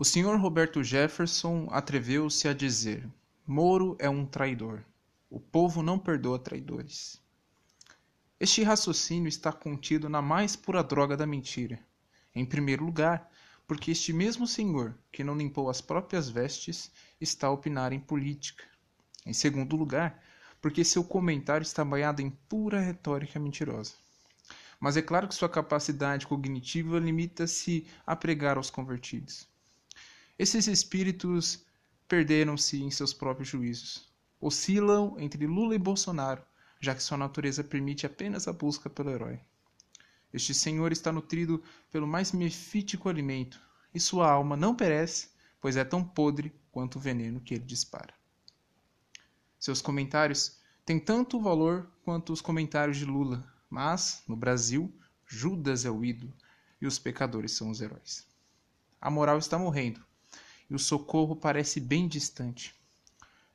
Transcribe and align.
O 0.00 0.04
Sr. 0.04 0.36
Roberto 0.40 0.80
Jefferson 0.80 1.66
atreveu-se 1.72 2.46
a 2.46 2.52
dizer: 2.52 3.04
Moro 3.44 3.96
é 3.98 4.08
um 4.08 4.24
traidor. 4.24 4.84
O 5.28 5.40
povo 5.40 5.82
não 5.82 5.98
perdoa 5.98 6.38
traidores. 6.38 7.20
Este 8.38 8.62
raciocínio 8.62 9.28
está 9.28 9.52
contido 9.52 10.08
na 10.08 10.22
mais 10.22 10.54
pura 10.54 10.84
droga 10.84 11.16
da 11.16 11.26
mentira. 11.26 11.80
Em 12.32 12.46
primeiro 12.46 12.84
lugar, 12.84 13.28
porque 13.66 13.90
este 13.90 14.12
mesmo 14.12 14.46
senhor, 14.46 14.96
que 15.10 15.24
não 15.24 15.36
limpou 15.36 15.68
as 15.68 15.80
próprias 15.80 16.30
vestes, 16.30 16.92
está 17.20 17.48
a 17.48 17.50
opinar 17.52 17.92
em 17.92 17.98
política. 17.98 18.62
Em 19.26 19.32
segundo 19.32 19.74
lugar, 19.74 20.22
porque 20.62 20.84
seu 20.84 21.02
comentário 21.02 21.64
está 21.64 21.84
banhado 21.84 22.22
em 22.22 22.30
pura 22.30 22.78
retórica 22.78 23.40
mentirosa. 23.40 23.94
Mas 24.78 24.96
é 24.96 25.02
claro 25.02 25.26
que 25.26 25.34
sua 25.34 25.48
capacidade 25.48 26.24
cognitiva 26.24 27.00
limita-se 27.00 27.84
a 28.06 28.14
pregar 28.14 28.58
aos 28.58 28.70
convertidos. 28.70 29.48
Esses 30.38 30.68
espíritos 30.68 31.66
perderam-se 32.06 32.80
em 32.80 32.92
seus 32.92 33.12
próprios 33.12 33.48
juízos. 33.48 34.08
Oscilam 34.40 35.16
entre 35.18 35.48
Lula 35.48 35.74
e 35.74 35.78
Bolsonaro, 35.78 36.44
já 36.80 36.94
que 36.94 37.02
sua 37.02 37.18
natureza 37.18 37.64
permite 37.64 38.06
apenas 38.06 38.46
a 38.46 38.52
busca 38.52 38.88
pelo 38.88 39.10
herói. 39.10 39.40
Este 40.32 40.54
senhor 40.54 40.92
está 40.92 41.10
nutrido 41.10 41.60
pelo 41.90 42.06
mais 42.06 42.30
mefítico 42.30 43.08
alimento, 43.08 43.60
e 43.92 43.98
sua 43.98 44.30
alma 44.30 44.56
não 44.56 44.76
perece, 44.76 45.30
pois 45.60 45.76
é 45.76 45.84
tão 45.84 46.04
podre 46.04 46.54
quanto 46.70 46.96
o 46.96 47.00
veneno 47.00 47.40
que 47.40 47.54
ele 47.54 47.64
dispara. 47.64 48.14
Seus 49.58 49.82
comentários 49.82 50.60
têm 50.84 51.00
tanto 51.00 51.40
valor 51.40 51.90
quanto 52.04 52.32
os 52.32 52.40
comentários 52.40 52.96
de 52.96 53.04
Lula, 53.04 53.44
mas, 53.68 54.22
no 54.28 54.36
Brasil, 54.36 54.94
Judas 55.26 55.84
é 55.84 55.90
o 55.90 56.04
ídolo 56.04 56.32
e 56.80 56.86
os 56.86 56.96
pecadores 56.96 57.50
são 57.52 57.70
os 57.70 57.80
heróis. 57.80 58.24
A 59.00 59.10
moral 59.10 59.38
está 59.38 59.58
morrendo, 59.58 60.06
e 60.68 60.74
o 60.74 60.78
socorro 60.78 61.34
parece 61.34 61.80
bem 61.80 62.06
distante. 62.06 62.74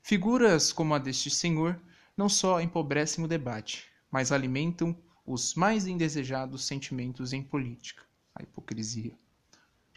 Figuras 0.02 0.74
como 0.74 0.94
a 0.94 1.00
deste 1.00 1.30
senhor 1.30 1.80
não 2.16 2.28
só 2.28 2.60
empobrecem 2.60 3.24
o 3.24 3.28
debate, 3.28 3.86
mas 4.12 4.32
alimentam 4.32 4.96
os 5.26 5.56
mais 5.56 5.88
indesejados 5.88 6.66
sentimentos 6.66 7.34
em 7.34 7.42
política, 7.42 8.04
a 8.36 8.44
hipocrisia. 8.44 9.18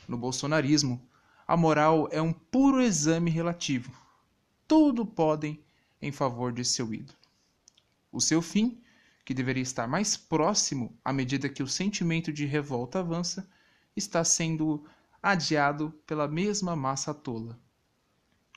No 0.06 0.16
bolsonarismo, 0.16 1.04
a 1.46 1.56
moral 1.56 2.08
é 2.12 2.22
um 2.22 2.32
puro 2.32 2.80
exame 2.80 3.30
relativo. 3.30 3.92
Tudo 4.68 5.04
podem 5.04 5.60
em 6.00 6.12
favor 6.12 6.52
de 6.52 6.64
seu 6.64 6.92
ídolo. 6.92 7.18
O 8.12 8.20
seu 8.20 8.40
fim, 8.40 8.80
que 9.24 9.34
deveria 9.34 9.62
estar 9.62 9.86
mais 9.86 10.16
próximo 10.16 10.96
à 11.04 11.12
medida 11.12 11.48
que 11.48 11.62
o 11.62 11.68
sentimento 11.68 12.32
de 12.32 12.46
revolta 12.46 13.00
avança, 13.00 13.48
está 13.96 14.22
sendo 14.22 14.84
adiado 15.26 15.92
pela 16.06 16.28
mesma 16.28 16.76
massa 16.76 17.12
tola. 17.12 17.58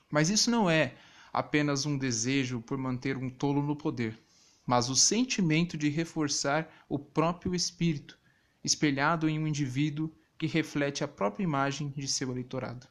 Mas 0.08 0.30
isso 0.30 0.48
não 0.52 0.70
é 0.70 0.94
apenas 1.32 1.84
um 1.84 1.98
desejo 1.98 2.60
por 2.60 2.78
manter 2.78 3.16
um 3.16 3.28
tolo 3.28 3.60
no 3.60 3.74
poder, 3.74 4.16
mas 4.64 4.88
o 4.88 4.94
sentimento 4.94 5.76
de 5.76 5.88
reforçar 5.88 6.72
o 6.88 6.96
próprio 6.96 7.56
espírito, 7.56 8.16
espelhado 8.62 9.28
em 9.28 9.36
um 9.36 9.48
indivíduo 9.48 10.14
que 10.38 10.46
reflete 10.46 11.02
a 11.02 11.08
própria 11.08 11.42
imagem 11.42 11.88
de 11.96 12.06
seu 12.06 12.30
eleitorado. 12.30 12.86